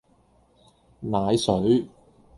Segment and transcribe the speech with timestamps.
[1.01, 1.87] 奶水